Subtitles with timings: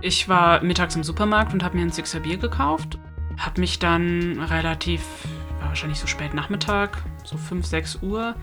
[0.00, 2.98] Ich war mittags im Supermarkt und habe mir ein Sixer Bier gekauft.
[3.36, 5.02] Habe mich dann relativ,
[5.58, 8.36] war wahrscheinlich so spät Nachmittag, so 5, 6 Uhr,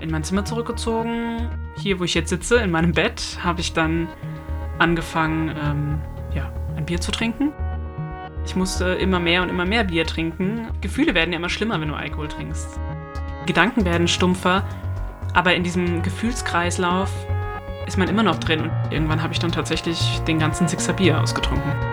[0.00, 1.48] in mein Zimmer zurückgezogen.
[1.78, 4.08] Hier, wo ich jetzt sitze, in meinem Bett, habe ich dann
[4.78, 6.00] angefangen, ähm,
[6.34, 7.52] ja, ein Bier zu trinken.
[8.44, 10.68] Ich musste immer mehr und immer mehr Bier trinken.
[10.82, 12.78] Gefühle werden ja immer schlimmer, wenn du Alkohol trinkst.
[13.46, 14.64] Gedanken werden stumpfer,
[15.32, 17.10] aber in diesem Gefühlskreislauf
[17.88, 18.60] ist man immer noch drin.
[18.60, 21.87] Und irgendwann habe ich dann tatsächlich den ganzen Sixer Bier ausgetrunken.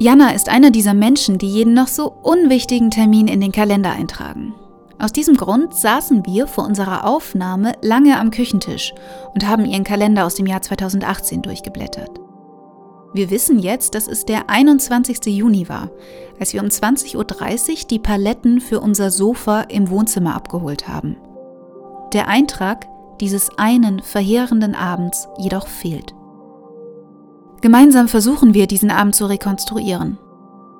[0.00, 4.54] Jana ist einer dieser Menschen, die jeden noch so unwichtigen Termin in den Kalender eintragen.
[5.00, 8.94] Aus diesem Grund saßen wir vor unserer Aufnahme lange am Küchentisch
[9.34, 12.20] und haben ihren Kalender aus dem Jahr 2018 durchgeblättert.
[13.12, 15.26] Wir wissen jetzt, dass es der 21.
[15.26, 15.90] Juni war,
[16.38, 21.16] als wir um 20.30 Uhr die Paletten für unser Sofa im Wohnzimmer abgeholt haben.
[22.12, 22.86] Der Eintrag
[23.20, 26.14] dieses einen verheerenden Abends jedoch fehlt.
[27.60, 30.18] Gemeinsam versuchen wir, diesen Abend zu rekonstruieren.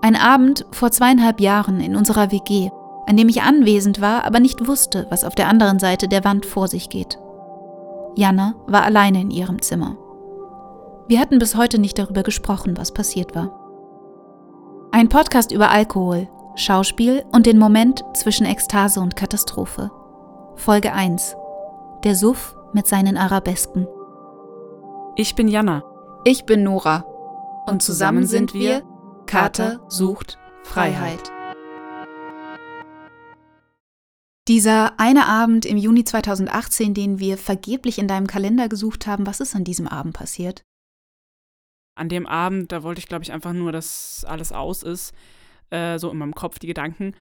[0.00, 2.70] Ein Abend vor zweieinhalb Jahren in unserer WG,
[3.06, 6.46] an dem ich anwesend war, aber nicht wusste, was auf der anderen Seite der Wand
[6.46, 7.18] vor sich geht.
[8.14, 9.96] Jana war alleine in ihrem Zimmer.
[11.08, 13.50] Wir hatten bis heute nicht darüber gesprochen, was passiert war.
[14.92, 19.90] Ein Podcast über Alkohol, Schauspiel und den Moment zwischen Ekstase und Katastrophe.
[20.56, 21.36] Folge 1.
[22.04, 23.86] Der Suff mit seinen Arabesken.
[25.16, 25.82] Ich bin Jana.
[26.24, 27.04] Ich bin Nora.
[27.66, 28.82] Und zusammen sind wir
[29.26, 31.30] Kater sucht Freiheit.
[34.48, 39.40] Dieser eine Abend im Juni 2018, den wir vergeblich in deinem Kalender gesucht haben, was
[39.40, 40.62] ist an diesem Abend passiert?
[41.94, 45.14] An dem Abend, da wollte ich, glaube ich, einfach nur, dass alles aus ist.
[45.70, 47.14] Äh, so in meinem Kopf, die Gedanken.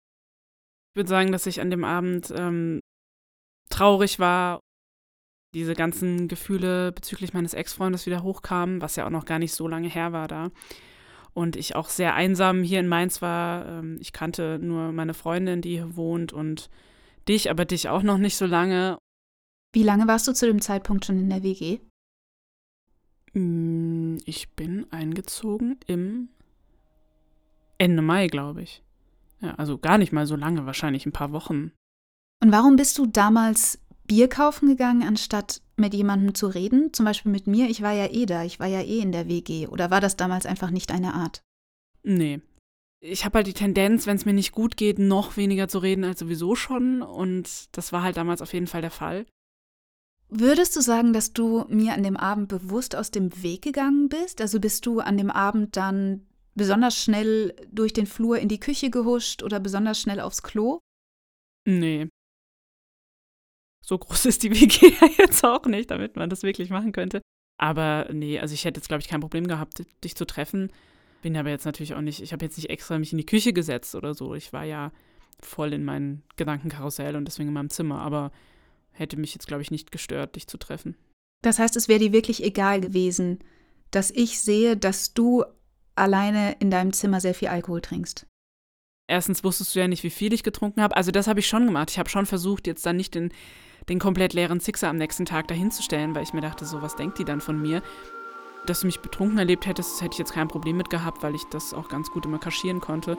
[0.94, 2.79] Ich würde sagen, dass ich an dem Abend ähm,
[3.69, 4.59] traurig war
[5.53, 9.67] diese ganzen Gefühle bezüglich meines Ex-Freundes wieder hochkamen, was ja auch noch gar nicht so
[9.67, 10.51] lange her war da.
[11.33, 13.65] Und ich auch sehr einsam hier in Mainz war.
[13.67, 16.69] Ähm, ich kannte nur meine Freundin, die hier wohnt und
[17.27, 18.97] dich, aber dich auch noch nicht so lange.
[19.73, 21.79] Wie lange warst du zu dem Zeitpunkt schon in der WG?
[23.33, 26.29] Mm, ich bin eingezogen im
[27.77, 28.83] Ende Mai, glaube ich.
[29.41, 31.71] Ja, also gar nicht mal so lange, wahrscheinlich ein paar Wochen.
[32.41, 36.94] Und warum bist du damals Bier kaufen gegangen, anstatt mit jemandem zu reden?
[36.94, 37.69] Zum Beispiel mit mir.
[37.69, 39.68] Ich war ja eh da, ich war ja eh in der WG.
[39.68, 41.41] Oder war das damals einfach nicht eine Art?
[42.03, 42.41] Nee.
[43.00, 46.03] Ich habe halt die Tendenz, wenn es mir nicht gut geht, noch weniger zu reden
[46.03, 47.01] als sowieso schon.
[47.01, 49.25] Und das war halt damals auf jeden Fall der Fall.
[50.29, 54.41] Würdest du sagen, dass du mir an dem Abend bewusst aus dem Weg gegangen bist?
[54.41, 56.25] Also bist du an dem Abend dann
[56.56, 60.79] besonders schnell durch den Flur in die Küche gehuscht oder besonders schnell aufs Klo?
[61.66, 62.09] Nee,
[63.81, 67.21] so groß ist die WG ja jetzt auch nicht, damit man das wirklich machen könnte.
[67.59, 70.71] Aber nee, also ich hätte jetzt, glaube ich, kein Problem gehabt, dich zu treffen.
[71.23, 73.53] Bin aber jetzt natürlich auch nicht, ich habe jetzt nicht extra mich in die Küche
[73.53, 74.35] gesetzt oder so.
[74.35, 74.91] Ich war ja
[75.41, 78.01] voll in meinem Gedankenkarussell und deswegen in meinem Zimmer.
[78.01, 78.31] Aber
[78.91, 80.95] hätte mich jetzt, glaube ich, nicht gestört, dich zu treffen.
[81.44, 83.39] Das heißt, es wäre dir wirklich egal gewesen,
[83.91, 85.44] dass ich sehe, dass du
[85.95, 88.27] alleine in deinem Zimmer sehr viel Alkohol trinkst.
[89.09, 90.97] Erstens wusstest du ja nicht, wie viel ich getrunken habe.
[90.97, 91.91] Also das habe ich schon gemacht.
[91.91, 93.31] Ich habe schon versucht, jetzt dann nicht den
[93.89, 97.19] den komplett leeren Sixer am nächsten Tag dahinzustellen, weil ich mir dachte, so was denkt
[97.19, 97.81] die dann von mir.
[98.65, 101.45] Dass du mich betrunken erlebt hättest, hätte ich jetzt kein Problem mit gehabt, weil ich
[101.45, 103.17] das auch ganz gut immer kaschieren konnte.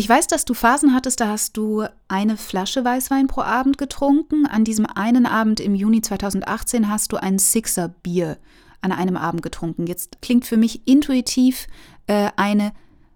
[0.00, 4.46] Ich weiß, dass du Phasen hattest, da hast du eine Flasche Weißwein pro Abend getrunken.
[4.46, 8.38] An diesem einen Abend im Juni 2018 hast du ein Sixer Bier
[8.80, 9.86] an einem Abend getrunken.
[9.86, 11.66] Jetzt klingt für mich intuitiv
[12.06, 12.72] äh, eine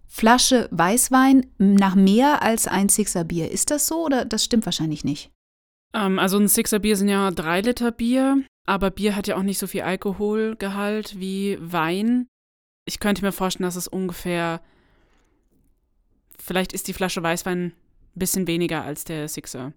[0.06, 3.50] Flasche Weißwein nach mehr als ein Sixer Bier.
[3.50, 5.30] Ist das so oder das stimmt wahrscheinlich nicht?
[5.94, 9.42] Ähm, also ein Sixer Bier sind ja drei Liter Bier, aber Bier hat ja auch
[9.42, 12.26] nicht so viel Alkoholgehalt wie Wein.
[12.84, 14.60] Ich könnte mir vorstellen, dass es ungefähr
[16.38, 17.72] vielleicht ist die Flasche Weißwein ein
[18.14, 19.72] bisschen weniger als der Sixer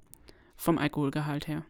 [0.56, 1.65] vom Alkoholgehalt her.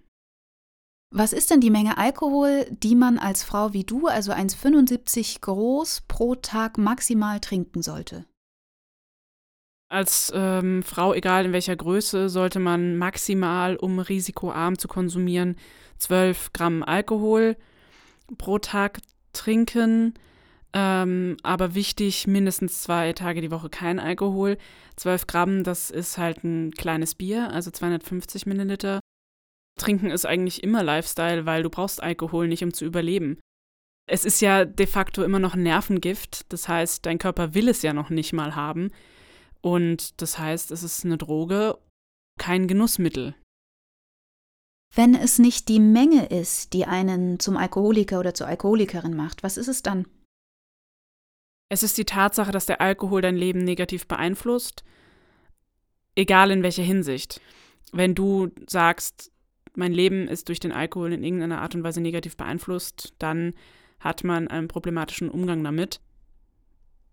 [1.09, 6.03] Was ist denn die Menge Alkohol, die man als Frau wie du, also 1,75 groß,
[6.07, 8.25] pro Tag maximal trinken sollte?
[9.89, 15.55] Als ähm, Frau, egal in welcher Größe, sollte man maximal, um risikoarm zu konsumieren,
[15.99, 17.55] 12 Gramm Alkohol
[18.37, 18.99] pro Tag
[19.31, 20.13] trinken.
[20.73, 24.57] Ähm, aber wichtig, mindestens zwei Tage die Woche kein Alkohol.
[24.97, 28.99] 12 Gramm, das ist halt ein kleines Bier, also 250 Milliliter.
[29.79, 33.39] Trinken ist eigentlich immer Lifestyle, weil du brauchst Alkohol nicht, um zu überleben.
[34.09, 37.81] Es ist ja de facto immer noch ein Nervengift, das heißt, dein Körper will es
[37.81, 38.89] ja noch nicht mal haben.
[39.61, 41.77] Und das heißt, es ist eine Droge,
[42.39, 43.35] kein Genussmittel.
[44.95, 49.57] Wenn es nicht die Menge ist, die einen zum Alkoholiker oder zur Alkoholikerin macht, was
[49.57, 50.07] ist es dann?
[51.69, 54.83] Es ist die Tatsache, dass der Alkohol dein Leben negativ beeinflusst,
[56.15, 57.41] egal in welcher Hinsicht.
[57.91, 59.31] Wenn du sagst,
[59.75, 63.53] mein Leben ist durch den Alkohol in irgendeiner Art und Weise negativ beeinflusst, dann
[63.99, 66.01] hat man einen problematischen Umgang damit.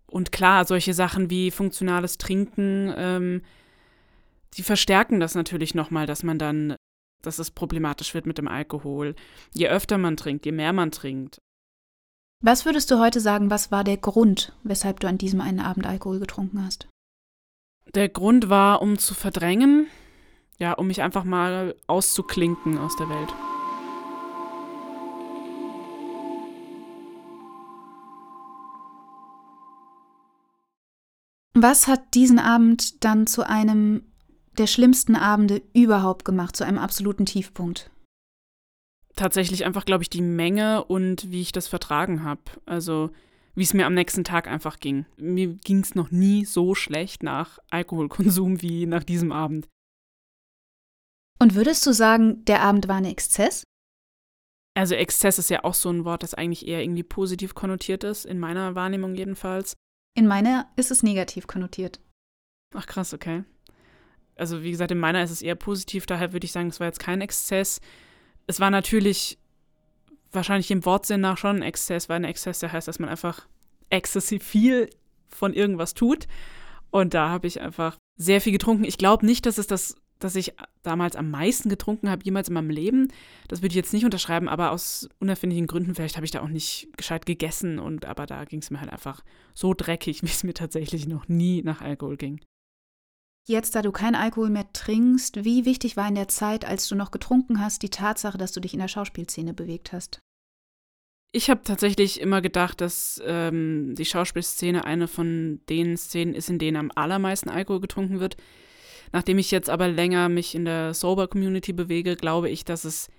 [0.07, 3.41] Und klar, solche Sachen wie funktionales Trinken, ähm,
[4.53, 6.75] die verstärken das natürlich nochmal, dass man dann,
[7.21, 9.15] dass es problematisch wird mit dem Alkohol.
[9.53, 11.41] Je öfter man trinkt, je mehr man trinkt.
[12.41, 15.87] Was würdest du heute sagen, was war der Grund, weshalb du an diesem einen Abend
[15.87, 16.87] Alkohol getrunken hast?
[17.93, 19.87] Der Grund war, um zu verdrängen,
[20.57, 23.33] ja, um mich einfach mal auszuklinken aus der Welt.
[31.57, 34.03] Was hat diesen Abend dann zu einem
[34.57, 37.91] der schlimmsten Abende überhaupt gemacht, zu einem absoluten Tiefpunkt?
[39.15, 42.41] Tatsächlich einfach, glaube ich, die Menge und wie ich das vertragen habe.
[42.65, 43.11] Also
[43.55, 45.05] wie es mir am nächsten Tag einfach ging.
[45.15, 49.67] Mir ging es noch nie so schlecht nach Alkoholkonsum wie nach diesem Abend.
[51.39, 53.63] Und würdest du sagen, der Abend war ein Exzess?
[54.77, 58.25] Also Exzess ist ja auch so ein Wort, das eigentlich eher irgendwie positiv konnotiert ist,
[58.25, 59.73] in meiner Wahrnehmung jedenfalls.
[60.17, 62.01] In meiner ist es negativ konnotiert.
[62.73, 63.45] Ach krass, okay.
[64.35, 66.87] Also wie gesagt, in meiner ist es eher positiv, daher würde ich sagen, es war
[66.87, 67.79] jetzt kein Exzess.
[68.47, 69.37] Es war natürlich
[70.31, 73.47] wahrscheinlich im Wortsinn nach schon ein Exzess, weil ein Exzess ja heißt, dass man einfach
[73.89, 74.89] exzessiv viel
[75.29, 76.27] von irgendwas tut.
[76.91, 78.85] Und da habe ich einfach sehr viel getrunken.
[78.85, 82.53] Ich glaube nicht, dass es das dass ich damals am meisten getrunken habe, jemals in
[82.53, 83.11] meinem Leben.
[83.47, 86.47] Das würde ich jetzt nicht unterschreiben, aber aus unerfindlichen Gründen, vielleicht habe ich da auch
[86.47, 90.43] nicht gescheit gegessen und aber da ging es mir halt einfach so dreckig, wie es
[90.43, 92.39] mir tatsächlich noch nie nach Alkohol ging.
[93.47, 96.95] Jetzt, da du kein Alkohol mehr trinkst, wie wichtig war in der Zeit, als du
[96.95, 100.19] noch getrunken hast, die Tatsache, dass du dich in der Schauspielszene bewegt hast?
[101.31, 106.59] Ich habe tatsächlich immer gedacht, dass ähm, die Schauspielszene eine von den Szenen ist, in
[106.59, 108.37] denen am allermeisten Alkohol getrunken wird.
[109.11, 113.09] Nachdem ich jetzt aber länger mich in der Sober-Community bewege, glaube ich, dass es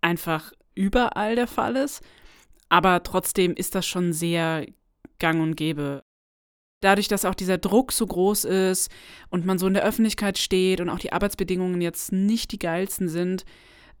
[0.00, 2.02] einfach überall der Fall ist.
[2.68, 4.66] Aber trotzdem ist das schon sehr
[5.18, 6.02] gang und gäbe.
[6.80, 8.90] Dadurch, dass auch dieser Druck so groß ist
[9.30, 13.08] und man so in der Öffentlichkeit steht und auch die Arbeitsbedingungen jetzt nicht die geilsten
[13.08, 13.44] sind,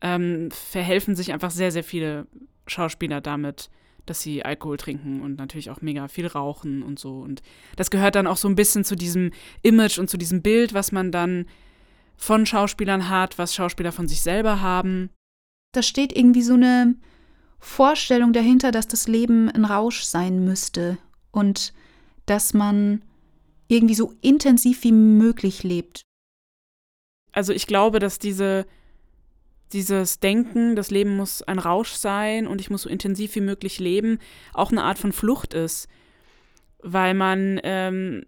[0.00, 2.26] ähm, verhelfen sich einfach sehr, sehr viele
[2.68, 3.70] Schauspieler damit,
[4.06, 7.18] dass sie Alkohol trinken und natürlich auch mega viel rauchen und so.
[7.18, 7.42] Und
[7.76, 9.32] das gehört dann auch so ein bisschen zu diesem
[9.62, 11.46] Image und zu diesem Bild, was man dann
[12.16, 15.10] von Schauspielern hat, was Schauspieler von sich selber haben.
[15.72, 16.96] Da steht irgendwie so eine
[17.58, 20.98] Vorstellung dahinter, dass das Leben ein Rausch sein müsste
[21.30, 21.72] und
[22.30, 23.02] dass man
[23.68, 26.02] irgendwie so intensiv wie möglich lebt.
[27.32, 28.66] Also ich glaube, dass diese
[29.72, 33.78] dieses Denken, das Leben muss ein Rausch sein und ich muss so intensiv wie möglich
[33.78, 34.18] leben,
[34.54, 35.88] auch eine Art von Flucht ist,
[36.82, 38.24] weil man ähm,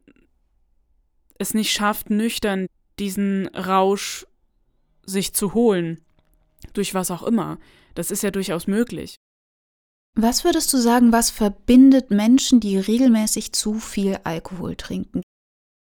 [1.38, 2.66] es nicht schafft, nüchtern
[2.98, 4.26] diesen Rausch
[5.06, 6.00] sich zu holen,
[6.74, 7.58] durch was auch immer.
[7.94, 9.16] Das ist ja durchaus möglich.
[10.14, 15.22] Was würdest du sagen, was verbindet Menschen, die regelmäßig zu viel Alkohol trinken?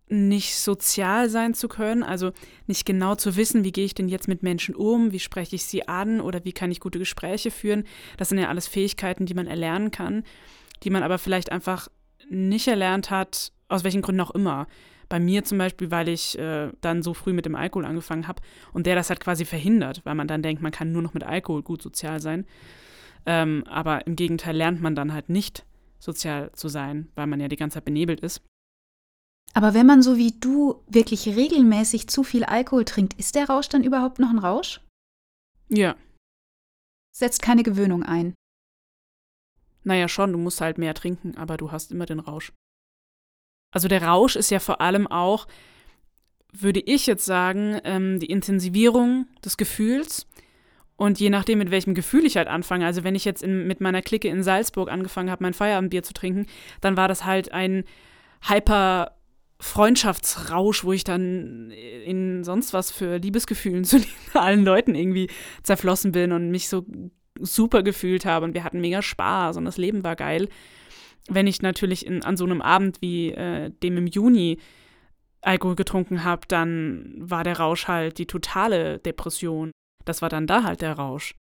[0.09, 2.31] nicht sozial sein zu können, also
[2.65, 5.65] nicht genau zu wissen, wie gehe ich denn jetzt mit Menschen um, wie spreche ich
[5.65, 7.83] sie an oder wie kann ich gute Gespräche führen.
[8.15, 10.23] Das sind ja alles Fähigkeiten, die man erlernen kann,
[10.83, 11.89] die man aber vielleicht einfach
[12.29, 14.67] nicht erlernt hat, aus welchen Gründen auch immer.
[15.09, 18.41] Bei mir zum Beispiel, weil ich äh, dann so früh mit dem Alkohol angefangen habe
[18.73, 21.23] und der das hat quasi verhindert, weil man dann denkt, man kann nur noch mit
[21.23, 22.45] Alkohol gut sozial sein.
[23.27, 25.65] Ähm, aber im Gegenteil lernt man dann halt nicht
[25.99, 28.41] sozial zu sein, weil man ja die ganze Zeit benebelt ist.
[29.53, 33.69] Aber wenn man so wie du wirklich regelmäßig zu viel Alkohol trinkt, ist der Rausch
[33.69, 34.81] dann überhaupt noch ein Rausch?
[35.69, 35.95] Ja.
[37.11, 38.33] Setzt keine Gewöhnung ein.
[39.83, 42.53] Naja, schon, du musst halt mehr trinken, aber du hast immer den Rausch.
[43.73, 45.47] Also der Rausch ist ja vor allem auch,
[46.53, 50.27] würde ich jetzt sagen, ähm, die Intensivierung des Gefühls.
[50.97, 53.81] Und je nachdem, mit welchem Gefühl ich halt anfange, also wenn ich jetzt in, mit
[53.81, 56.47] meiner Clique in Salzburg angefangen habe, mein Feierabendbier zu trinken,
[56.81, 57.83] dann war das halt ein
[58.41, 59.11] hyper
[59.59, 63.99] Freundschaftsrausch, wo ich dann in sonst was für Liebesgefühlen zu
[64.33, 65.29] allen Leuten irgendwie
[65.63, 66.83] zerflossen bin und mich so
[67.39, 70.49] super gefühlt habe und wir hatten mega Spaß und das Leben war geil.
[71.29, 74.57] Wenn ich natürlich in, an so einem Abend wie äh, dem im Juni
[75.41, 79.71] Alkohol getrunken habe, dann war der Rausch halt die totale Depression.
[80.07, 81.35] Das war dann da halt der Rausch.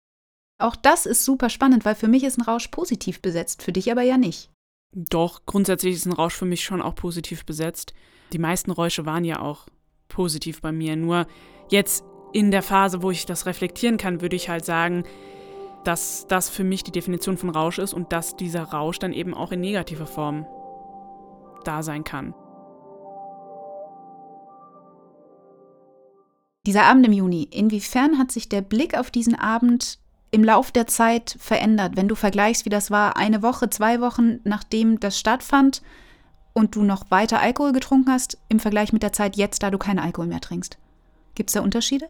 [0.58, 3.92] Auch das ist super spannend, weil für mich ist ein Rausch positiv besetzt, für dich
[3.92, 4.50] aber ja nicht.
[4.96, 7.94] Doch, grundsätzlich ist ein Rausch für mich schon auch positiv besetzt.
[8.32, 9.68] Die meisten Räusche waren ja auch
[10.08, 10.96] positiv bei mir.
[10.96, 11.28] Nur
[11.70, 15.04] jetzt in der Phase, wo ich das reflektieren kann, würde ich halt sagen,
[15.84, 19.34] dass das für mich die Definition von Rausch ist und dass dieser Rausch dann eben
[19.34, 20.48] auch in negativer Form
[21.66, 22.34] da sein kann.
[26.66, 30.00] Dieser Abend im Juni, inwiefern hat sich der Blick auf diesen Abend
[30.32, 34.40] im Lauf der Zeit verändert, wenn du vergleichst, wie das war, eine Woche, zwei Wochen
[34.44, 35.82] nachdem das stattfand
[36.54, 39.78] und du noch weiter Alkohol getrunken hast, im Vergleich mit der Zeit jetzt, da du
[39.78, 40.78] keinen Alkohol mehr trinkst?
[41.36, 42.08] Gibt es da Unterschiede?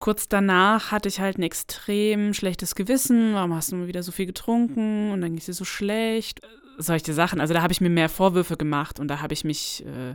[0.00, 3.32] Kurz danach hatte ich halt ein extrem schlechtes Gewissen.
[3.32, 5.12] Warum hast du mal wieder so viel getrunken?
[5.12, 6.42] Und dann ging es dir so schlecht.
[6.76, 7.40] Solche Sachen.
[7.40, 10.14] Also da habe ich mir mehr Vorwürfe gemacht und da habe ich mich, äh,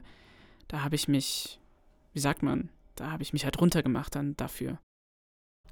[0.68, 1.60] da habe ich mich,
[2.14, 4.80] wie sagt man, da habe ich mich halt runtergemacht dann dafür.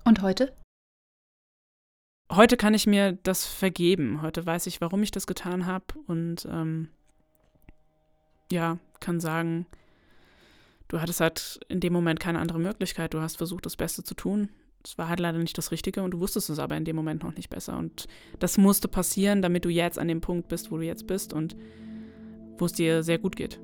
[0.06, 0.56] Und heute?
[2.32, 4.22] Heute kann ich mir das vergeben.
[4.22, 6.90] Heute weiß ich, warum ich das getan habe und ähm,
[8.52, 9.66] ja, kann sagen,
[10.88, 13.14] du hattest halt in dem Moment keine andere Möglichkeit.
[13.14, 14.50] Du hast versucht, das Beste zu tun.
[14.84, 17.24] Es war halt leider nicht das Richtige und du wusstest es aber in dem Moment
[17.24, 17.78] noch nicht besser.
[17.78, 18.08] Und
[18.40, 21.56] das musste passieren, damit du jetzt an dem Punkt bist, wo du jetzt bist und
[22.58, 23.60] wo es dir sehr gut geht.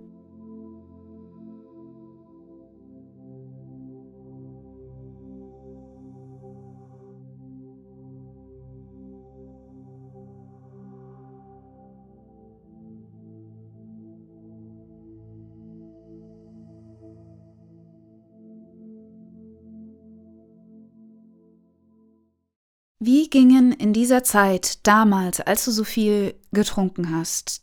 [23.06, 27.62] Wie gingen in dieser Zeit damals, als du so viel getrunken hast,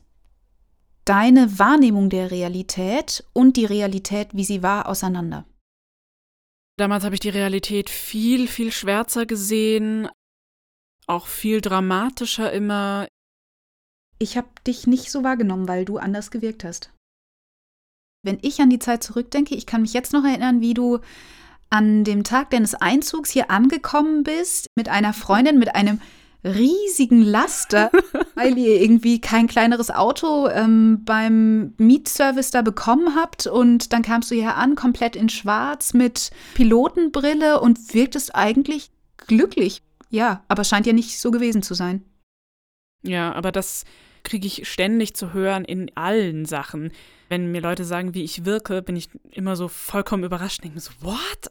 [1.07, 5.47] deine Wahrnehmung der Realität und die Realität, wie sie war, auseinander?
[6.77, 10.11] Damals habe ich die Realität viel, viel schwärzer gesehen,
[11.07, 13.09] auch viel dramatischer immer.
[14.19, 16.93] Ich habe dich nicht so wahrgenommen, weil du anders gewirkt hast.
[18.23, 20.99] Wenn ich an die Zeit zurückdenke, ich kann mich jetzt noch erinnern, wie du
[21.71, 26.01] an dem Tag deines Einzugs hier angekommen bist mit einer Freundin, mit einem
[26.45, 27.91] riesigen Laster,
[28.35, 34.31] weil ihr irgendwie kein kleineres Auto ähm, beim Mietservice da bekommen habt und dann kamst
[34.31, 39.83] du hier an, komplett in Schwarz mit Pilotenbrille und wirktest eigentlich glücklich.
[40.11, 42.03] Ja, aber scheint ja nicht so gewesen zu sein.
[43.03, 43.85] Ja, aber das
[44.25, 46.93] kriege ich ständig zu hören in allen Sachen.
[47.29, 50.77] Wenn mir Leute sagen, wie ich wirke, bin ich immer so vollkommen überrascht und denke
[50.77, 51.51] mir so, what?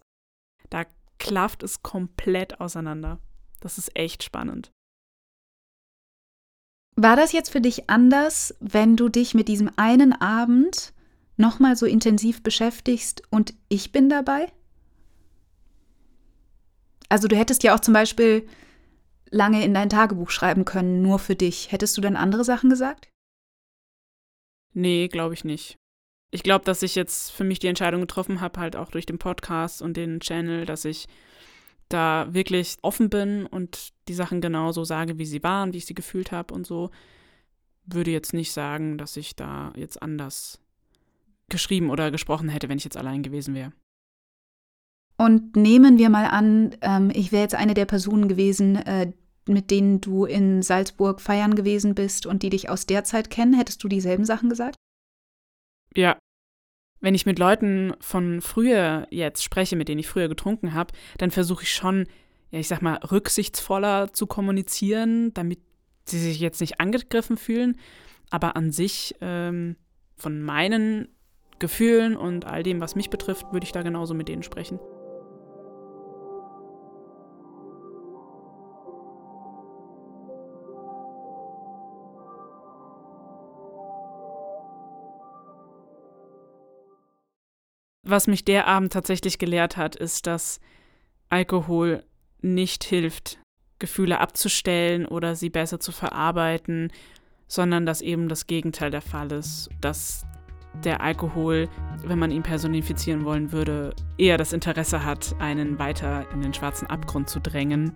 [0.69, 0.85] Da
[1.17, 3.19] klafft es komplett auseinander.
[3.59, 4.71] Das ist echt spannend.
[6.95, 10.93] War das jetzt für dich anders, wenn du dich mit diesem einen Abend
[11.37, 14.51] nochmal so intensiv beschäftigst und ich bin dabei?
[17.07, 18.47] Also du hättest ja auch zum Beispiel
[19.31, 21.71] lange in dein Tagebuch schreiben können, nur für dich.
[21.71, 23.09] Hättest du dann andere Sachen gesagt?
[24.73, 25.79] Nee, glaube ich nicht
[26.31, 29.17] ich glaube, dass ich jetzt für mich die Entscheidung getroffen habe, halt auch durch den
[29.17, 31.07] Podcast und den Channel, dass ich
[31.89, 35.95] da wirklich offen bin und die Sachen genauso sage, wie sie waren, wie ich sie
[35.95, 36.91] gefühlt habe und so.
[37.85, 40.59] Würde jetzt nicht sagen, dass ich da jetzt anders
[41.49, 43.73] geschrieben oder gesprochen hätte, wenn ich jetzt allein gewesen wäre.
[45.17, 49.11] Und nehmen wir mal an, ähm, ich wäre jetzt eine der Personen gewesen, äh,
[49.47, 53.55] mit denen du in Salzburg feiern gewesen bist und die dich aus der Zeit kennen.
[53.55, 54.75] Hättest du dieselben Sachen gesagt?
[55.95, 56.17] Ja.
[57.01, 61.31] Wenn ich mit Leuten von früher jetzt spreche, mit denen ich früher getrunken habe, dann
[61.31, 62.07] versuche ich schon,
[62.51, 65.59] ja, ich sag mal, rücksichtsvoller zu kommunizieren, damit
[66.05, 67.79] sie sich jetzt nicht angegriffen fühlen.
[68.29, 69.77] Aber an sich, ähm,
[70.17, 71.07] von meinen
[71.59, 74.79] Gefühlen und all dem, was mich betrifft, würde ich da genauso mit denen sprechen.
[88.09, 90.59] Was mich der Abend tatsächlich gelehrt hat, ist, dass
[91.29, 92.03] Alkohol
[92.41, 93.37] nicht hilft,
[93.77, 96.91] Gefühle abzustellen oder sie besser zu verarbeiten,
[97.47, 100.25] sondern dass eben das Gegenteil der Fall ist, dass
[100.83, 101.69] der Alkohol,
[102.03, 106.87] wenn man ihn personifizieren wollen würde, eher das Interesse hat, einen weiter in den schwarzen
[106.87, 107.93] Abgrund zu drängen.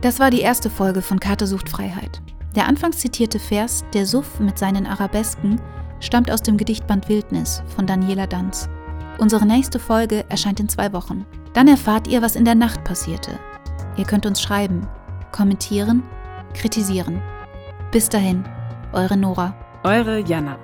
[0.00, 2.22] Das war die erste Folge von Karte sucht Freiheit.
[2.56, 5.60] Der anfangs zitierte Vers Der Suff mit seinen Arabesken
[6.04, 8.68] stammt aus dem Gedichtband Wildnis von Daniela Danz.
[9.18, 11.24] Unsere nächste Folge erscheint in zwei Wochen.
[11.52, 13.38] Dann erfahrt ihr, was in der Nacht passierte.
[13.96, 14.86] Ihr könnt uns schreiben,
[15.32, 16.02] kommentieren,
[16.52, 17.22] kritisieren.
[17.90, 18.44] Bis dahin,
[18.92, 19.54] eure Nora.
[19.84, 20.58] Eure Jana.